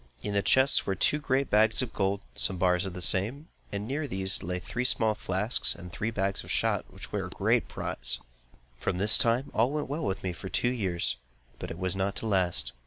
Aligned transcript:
In 0.23 0.33
the 0.33 0.41
chests 0.41 0.87
were 0.87 0.95
two 0.95 1.19
great 1.19 1.51
bags 1.51 1.83
of 1.83 1.93
gold, 1.93 2.21
and 2.33 2.41
some 2.41 2.57
bars 2.57 2.87
of 2.87 2.95
the 2.95 3.03
same, 3.03 3.49
and 3.71 3.87
near 3.87 4.07
these 4.07 4.41
lay 4.41 4.57
three 4.57 4.83
small 4.83 5.13
flasks 5.13 5.75
and 5.75 5.91
three 5.93 6.09
bags 6.09 6.43
of 6.43 6.49
shot 6.49 6.85
which 6.91 7.11
were 7.11 7.27
a 7.27 7.29
great 7.29 7.67
prize. 7.67 8.17
From 8.79 8.97
this 8.97 9.19
time, 9.19 9.51
all 9.53 9.69
went 9.69 9.89
well 9.89 10.03
with 10.03 10.23
me 10.23 10.33
for 10.33 10.49
two 10.49 10.71
years; 10.71 11.17
but 11.59 11.69
it 11.69 11.77
was 11.77 11.95
not 11.95 12.15
to 12.15 12.25
last. 12.25 12.71